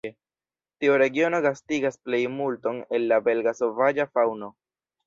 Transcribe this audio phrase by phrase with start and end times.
[0.83, 4.57] Tiu regiono gastigas plejmulton el la belga sovaĝa faŭno.